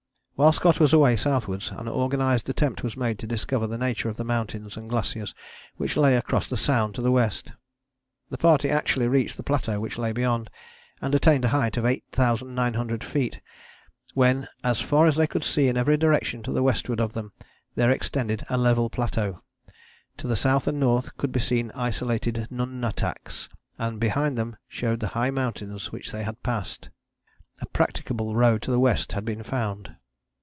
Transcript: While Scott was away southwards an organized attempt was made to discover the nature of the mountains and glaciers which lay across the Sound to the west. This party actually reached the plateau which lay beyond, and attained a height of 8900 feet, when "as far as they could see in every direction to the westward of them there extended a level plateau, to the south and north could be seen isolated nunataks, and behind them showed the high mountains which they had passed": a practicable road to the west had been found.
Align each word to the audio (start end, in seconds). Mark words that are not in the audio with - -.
While 0.35 0.51
Scott 0.53 0.79
was 0.79 0.91
away 0.91 1.17
southwards 1.17 1.69
an 1.69 1.87
organized 1.87 2.49
attempt 2.49 2.81
was 2.81 2.97
made 2.97 3.19
to 3.19 3.27
discover 3.27 3.67
the 3.67 3.77
nature 3.77 4.09
of 4.09 4.17
the 4.17 4.23
mountains 4.23 4.75
and 4.75 4.89
glaciers 4.89 5.35
which 5.77 5.95
lay 5.95 6.15
across 6.17 6.49
the 6.49 6.57
Sound 6.57 6.95
to 6.95 7.01
the 7.03 7.11
west. 7.11 7.51
This 8.31 8.37
party 8.39 8.67
actually 8.71 9.07
reached 9.07 9.37
the 9.37 9.43
plateau 9.43 9.79
which 9.79 9.99
lay 9.99 10.11
beyond, 10.11 10.49
and 10.99 11.13
attained 11.13 11.45
a 11.45 11.49
height 11.49 11.77
of 11.77 11.85
8900 11.85 13.03
feet, 13.03 13.39
when 14.15 14.47
"as 14.63 14.81
far 14.81 15.05
as 15.05 15.15
they 15.15 15.27
could 15.27 15.43
see 15.43 15.67
in 15.67 15.77
every 15.77 15.95
direction 15.95 16.41
to 16.41 16.51
the 16.51 16.63
westward 16.63 16.99
of 16.99 17.13
them 17.13 17.33
there 17.75 17.91
extended 17.91 18.43
a 18.49 18.57
level 18.57 18.89
plateau, 18.89 19.43
to 20.17 20.25
the 20.27 20.35
south 20.35 20.65
and 20.67 20.79
north 20.79 21.15
could 21.17 21.31
be 21.31 21.39
seen 21.39 21.69
isolated 21.75 22.47
nunataks, 22.49 23.47
and 23.77 23.99
behind 23.99 24.39
them 24.39 24.57
showed 24.67 25.01
the 25.01 25.09
high 25.13 25.29
mountains 25.29 25.91
which 25.91 26.11
they 26.11 26.23
had 26.23 26.41
passed": 26.41 26.89
a 27.61 27.67
practicable 27.67 28.35
road 28.35 28.63
to 28.63 28.71
the 28.71 28.79
west 28.79 29.11
had 29.11 29.23
been 29.23 29.43
found. 29.43 29.97